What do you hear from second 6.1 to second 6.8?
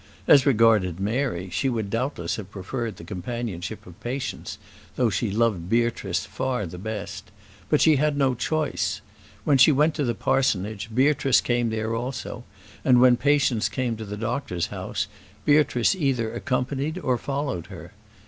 far the